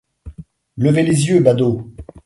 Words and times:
Levez 0.79 1.03
les 1.03 1.27
yeux, 1.27 1.41
badauds. 1.41 1.91